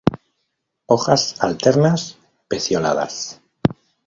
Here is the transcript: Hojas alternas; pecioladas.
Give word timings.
Hojas 0.87 1.35
alternas; 1.41 2.17
pecioladas. 2.47 3.39